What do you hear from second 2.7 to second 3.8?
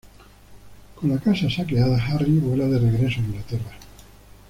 regreso a Inglaterra.